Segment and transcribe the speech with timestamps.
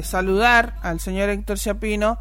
[0.00, 2.18] saludar al señor Héctor Ciapino.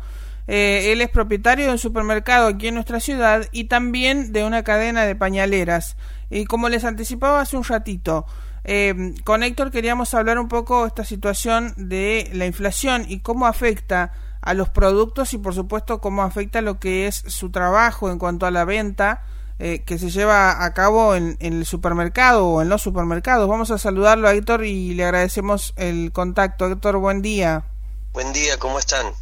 [0.48, 4.64] Eh, él es propietario de un supermercado aquí en nuestra ciudad y también de una
[4.64, 5.96] cadena de pañaleras.
[6.30, 8.26] Y como les anticipaba hace un ratito,
[8.66, 13.46] eh, con Héctor queríamos hablar un poco de esta situación de la inflación y cómo
[13.46, 14.12] afecta
[14.42, 18.46] a los productos y por supuesto cómo afecta lo que es su trabajo en cuanto
[18.46, 19.22] a la venta
[19.64, 23.48] eh, que se lleva a cabo en, en, el supermercado o en los supermercados.
[23.48, 26.66] Vamos a saludarlo a Héctor y le agradecemos el contacto.
[26.66, 27.66] Héctor, buen día.
[28.12, 29.14] Buen día, ¿cómo están?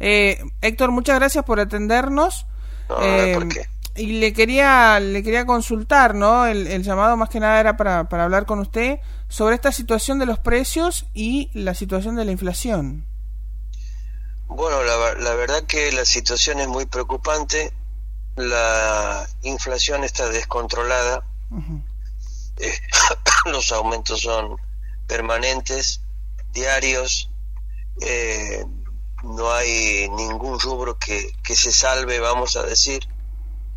[0.00, 2.46] Eh, Héctor, muchas gracias por atendernos.
[2.88, 3.66] No, eh, ¿por qué?
[3.96, 6.46] Y le quería, le quería consultar, ¿no?
[6.46, 10.18] El, el llamado más que nada era para, para hablar con usted sobre esta situación
[10.18, 13.04] de los precios y la situación de la inflación.
[14.46, 17.74] Bueno, la, la verdad que la situación es muy preocupante
[18.36, 21.82] la inflación está descontrolada, uh -huh.
[22.58, 22.80] eh,
[23.46, 24.56] los aumentos son
[25.06, 26.00] permanentes,
[26.52, 27.30] diarios,
[28.00, 28.64] eh,
[29.22, 33.08] no hay ningún rubro que, que, se salve, vamos a decir,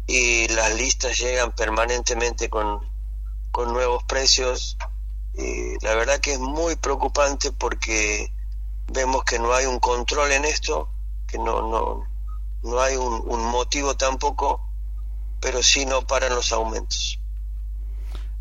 [0.08, 2.80] y las listas llegan permanentemente con,
[3.52, 4.78] con nuevos precios.
[5.36, 8.32] Y la verdad que es muy preocupante porque
[8.88, 10.90] vemos que no hay un control en esto,
[11.28, 12.09] que no, no,
[12.64, 14.62] no hay un, un, motivo tampoco,
[15.40, 17.20] pero sí no paran los aumentos.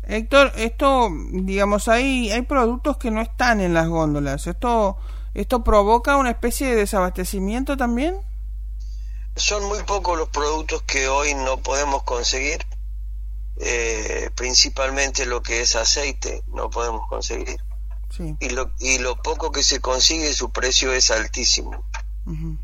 [0.03, 4.47] Héctor, esto, digamos, hay, hay productos que no están en las góndolas.
[4.47, 4.97] ¿Esto,
[5.35, 8.17] ¿Esto provoca una especie de desabastecimiento también?
[9.35, 12.65] Son muy pocos los productos que hoy no podemos conseguir.
[13.61, 17.59] Eh, principalmente lo que es aceite no podemos conseguir.
[18.09, 18.35] Sí.
[18.39, 21.85] Y, lo, y lo poco que se consigue, su precio es altísimo.
[22.25, 22.57] Uh -huh.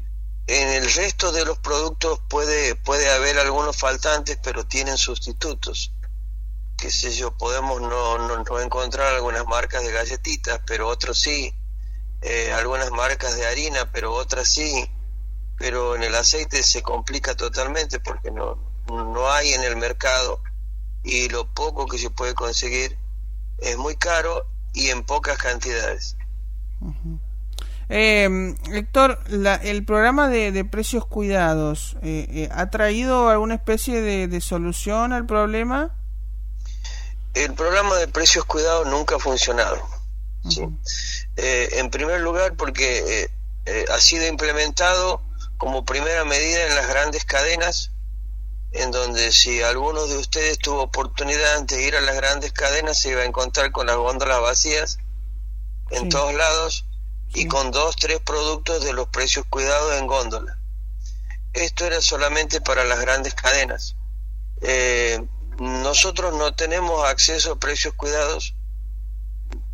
[0.48, 5.92] En el resto de los productos puede, puede haber algunos faltantes, pero tienen sustitutos.
[6.78, 11.54] Qué sé yo, podemos no, no, no encontrar algunas marcas de galletitas, pero otros sí.
[12.22, 14.90] Eh, algunas marcas de harina, pero otras sí.
[15.58, 20.42] Pero en el aceite se complica totalmente porque no, no hay en el mercado
[21.04, 22.98] y lo poco que se puede conseguir
[23.60, 26.18] es muy caro y en pocas cantidades.
[27.90, 34.02] Eh, Héctor, la, el programa de, de precios cuidados, eh, eh, ¿ha traído alguna especie
[34.02, 35.96] de, de, solución al problema?
[37.36, 39.76] El programa de precios cuidados nunca ha funcionado.
[40.44, 40.78] Uh -huh.
[40.84, 41.16] ¿sí?
[41.38, 43.30] en primer lugar, porque
[43.92, 45.22] ha sido implementado
[45.58, 47.92] como primera medida en las grandes cadenas,
[48.72, 53.10] en donde si alguno de ustedes tuvo oportunidad de ir a las grandes cadenas, se
[53.10, 55.00] iba a encontrar con las góndolas vacías
[55.92, 56.10] en sí.
[56.10, 56.85] todos lados
[57.36, 60.58] y con dos, tres productos de los precios cuidados en góndola.
[61.54, 63.96] Esto era solamente para las grandes cadenas.
[64.62, 65.22] Eh,
[65.60, 68.56] nosotros no tenemos acceso a precios cuidados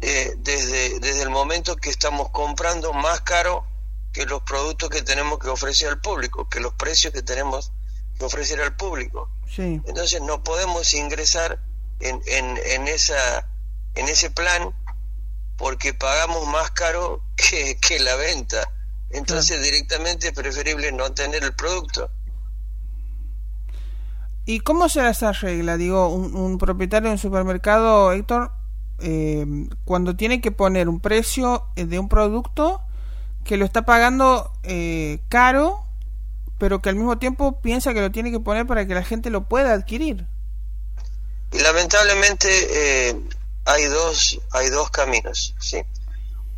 [0.02, 3.66] eh, desde, desde el momento que estamos comprando más caro
[4.12, 7.72] que los productos que tenemos que ofrecer al público, que los precios que tenemos
[8.18, 9.30] que ofrecer al público.
[9.48, 9.82] Sí.
[9.86, 11.60] Entonces no podemos ingresar
[12.00, 13.48] en, en, en, esa,
[13.96, 14.74] en ese plan
[15.62, 18.70] porque pagamos más caro que, que la venta.
[19.12, 19.64] Entonces claro.
[19.64, 22.10] directamente es preferible no tener el producto.
[24.46, 25.78] ¿Y cómo se esa regla?
[25.78, 28.52] Digo, un, un propietario de un supermercado, Héctor,
[29.00, 29.46] eh,
[29.86, 32.82] cuando tiene que poner un precio eh, de un producto
[33.44, 35.86] que lo está pagando eh, caro,
[36.58, 39.30] pero que al mismo tiempo piensa que lo tiene que poner para que la gente
[39.30, 40.26] lo pueda adquirir.
[41.52, 42.50] Y lamentablemente
[43.10, 43.22] eh,
[43.72, 45.84] hay dos hay dos caminos sí.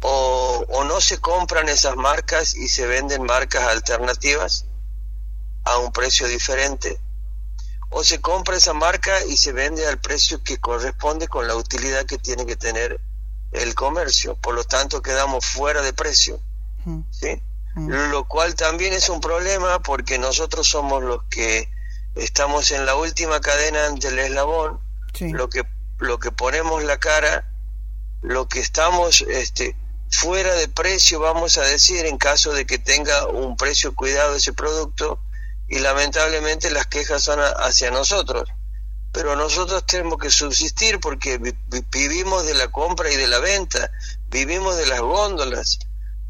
[0.05, 4.65] O, o, no se compran esas marcas y se venden marcas alternativas
[5.63, 6.99] a un precio diferente
[7.89, 12.05] o se compra esa marca y se vende al precio que corresponde con la utilidad
[12.05, 12.99] que tiene que tener
[13.53, 14.35] el comercio.
[14.35, 16.41] Por lo tanto quedamos fuera de precio
[17.11, 17.41] sí
[17.75, 21.69] lo cual también es un problema porque nosotros somos los que
[22.15, 24.79] estamos en la última cadena del eslabón
[25.13, 25.31] sí.
[25.31, 25.63] lo que
[25.99, 27.49] lo que ponemos la cara,
[28.21, 29.75] lo que estamos este,
[30.09, 34.53] fuera de precio, vamos a decir, en caso de que tenga un precio cuidado ese
[34.53, 35.19] producto,
[35.67, 38.49] y lamentablemente las quejas son hacia nosotros.
[39.11, 41.53] Pero nosotros tenemos que subsistir porque vi,
[41.91, 43.91] vivimos de la compra y de la venta,
[44.29, 45.79] vivimos de las góndolas,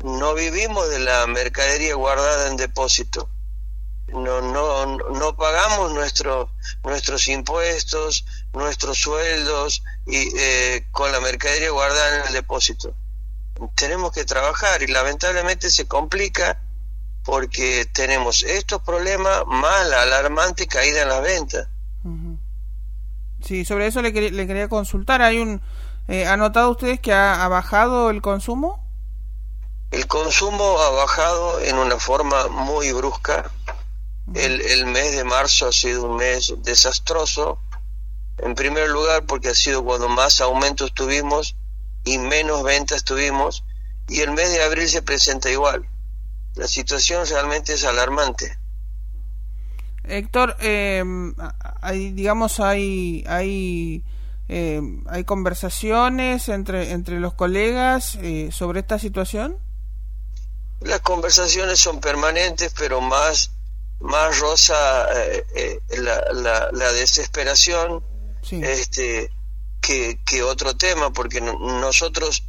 [0.04, 3.30] no vivimos de la mercadería guardada en depósito
[4.14, 6.52] no no no pagamos nuestro,
[6.84, 12.96] nuestros impuestos nuestros sueldos y eh, con la mercadería guardada en el depósito
[13.76, 16.62] tenemos que trabajar y lamentablemente se complica
[17.24, 21.68] porque tenemos estos problemas más la alarmante caída en las ventas
[22.04, 22.38] uh -huh.
[23.46, 25.62] sí sobre eso le, le, quería consultar hay un
[26.08, 28.84] eh, ¿ha notado ustedes que ha, ha bajado el consumo?
[29.92, 33.52] El consumo ha bajado en una forma muy brusca.
[34.34, 37.60] El, el mes de marzo ha sido un mes desastroso.
[38.38, 41.56] En primer lugar, porque ha sido cuando más aumentos tuvimos
[42.04, 43.64] y menos ventas tuvimos.
[44.08, 45.88] Y el mes de abril se presenta igual.
[46.56, 48.58] La situación realmente es alarmante.
[50.04, 51.04] Héctor, eh,
[51.82, 54.04] hay, digamos, hay, hay,
[54.50, 59.58] eh, hay conversaciones entre, entre los colegas eh, sobre esta situación.
[60.82, 63.52] Las conversaciones son permanentes, pero más,
[64.02, 65.08] más rosa
[65.56, 68.04] eh, la, la, desesperación
[68.52, 69.32] este,
[69.82, 72.44] que, que otro tema, porque nosotros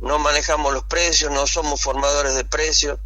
[0.00, 2.98] no manejamos los precios, no somos formadores de precios,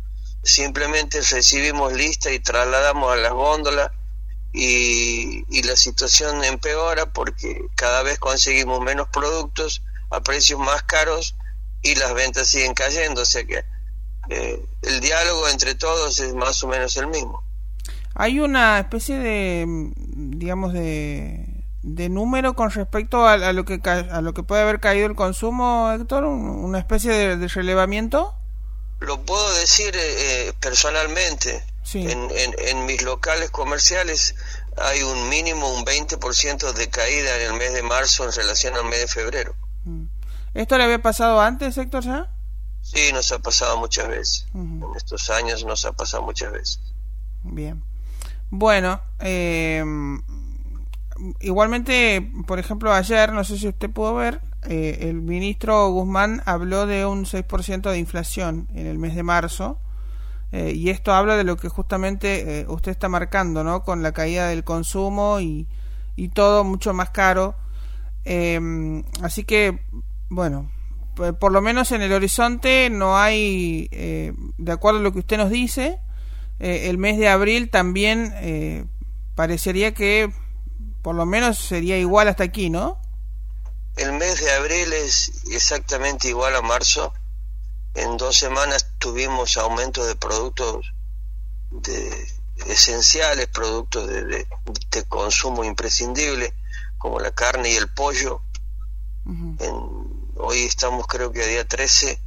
[0.43, 3.91] simplemente recibimos lista y trasladamos a las góndolas
[4.53, 11.35] y, y, la situación empeora porque cada vez conseguimos menos productos a precios más caros
[11.81, 13.65] y las ventas siguen cayendo, o sea que
[14.29, 17.43] eh, el diálogo entre todos es más o menos el mismo.
[18.15, 21.42] Hay una especie de, digamos, de,
[21.83, 25.91] de número con respecto a, lo que a lo que puede haber caído el consumo,
[25.93, 28.35] Héctor, una especie de relevamiento.
[29.01, 31.65] Lo puedo decir eh, eh, personalmente.
[31.95, 34.37] En, en, mis locales comerciales
[34.77, 38.85] hay un mínimo, un 20% de caída en el mes de marzo en relación al
[38.85, 39.55] mes de febrero.
[39.85, 40.05] Mm.
[40.55, 42.05] ¿Esto le había pasado antes, Héctor?
[42.83, 44.47] Sí, nos ha pasado muchas veces.
[44.55, 46.81] En estos años nos ha pasado muchas veces.
[47.43, 47.83] Bien.
[48.51, 49.85] Bueno, eh,
[51.41, 56.87] igualmente, por ejemplo, ayer, no sé si usted pudo ver, eh, el ministro Guzmán habló
[56.87, 59.79] de un 6% de inflación en el mes de marzo.
[60.53, 63.83] Eh, y esto habla de lo que justamente eh, usted está marcando, ¿no?
[63.83, 65.67] Con la caída del consumo y,
[66.15, 67.55] y todo mucho más caro.
[68.25, 69.81] Em, así que,
[70.29, 70.71] bueno,
[71.41, 73.89] por lo menos en el horizonte no hay,
[74.57, 75.99] de acuerdo a lo que usted nos dice,
[76.59, 78.89] el mes de abril también
[79.35, 80.33] parecería que
[81.03, 82.99] por lo menos sería igual hasta aquí, ¿no?
[83.97, 87.13] El mes de abril es exactamente igual a marzo.
[87.95, 90.95] En dos semanas tuvimos aumento de productos
[91.71, 92.27] de,
[92.67, 94.47] esenciales, productos de,
[95.09, 96.55] consumo imprescindible,
[96.97, 98.41] como la carne y el pollo.
[100.37, 102.19] hoy estamos creo que a día 13,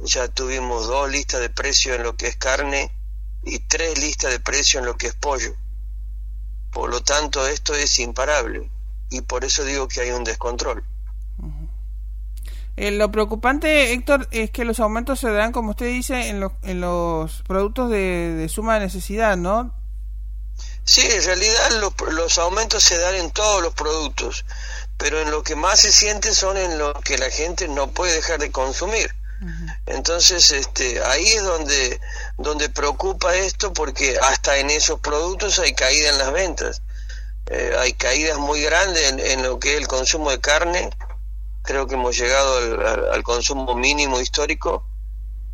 [0.00, 2.92] ya tuvimos dos listas de precios en lo que es carne
[3.42, 5.54] y tres listas de precios en lo que es pollo.
[6.76, 8.70] Por lo tanto, esto es imparable
[9.08, 10.84] y por eso digo que hay un descontrol.
[12.76, 16.80] Eh, lo preocupante, Héctor, es que los aumentos se dan, como usted dice, en, en
[16.82, 19.74] los productos de, suma necesidad, ¿no?
[20.84, 21.80] Sí, en realidad
[22.10, 24.44] los aumentos se dan en todos los productos,
[24.98, 28.16] pero en lo que más se siente son en lo que la gente no puede
[28.16, 29.10] dejar de consumir.
[29.86, 32.00] Entonces, este, ahí es donde,
[32.38, 36.82] donde preocupa esto, porque hasta en esos productos hay caída en las ventas.
[37.46, 40.90] Eh, hay caídas muy grandes en, lo que es el consumo de carne,
[41.62, 44.84] creo que hemos llegado al, consumo mínimo histórico.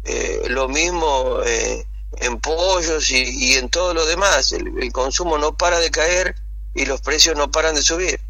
[0.05, 1.87] Eh, lo mismo eh,
[2.17, 4.52] en pollos y, en todo lo demás.
[4.52, 6.35] el consumo no para de caer
[6.75, 8.20] y los precios no paran de subir.